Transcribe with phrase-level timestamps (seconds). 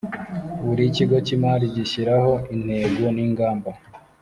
[0.65, 3.71] buri kigo cy imari gishyiraho intego n ingamba